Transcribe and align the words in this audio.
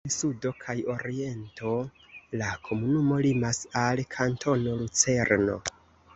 En 0.07 0.11
sudo 0.13 0.51
kaj 0.61 0.75
oriento 0.93 1.73
la 2.43 2.47
komunumo 2.69 3.21
limas 3.27 3.61
al 3.85 4.03
Kantono 4.17 4.77
Lucerno. 4.83 5.63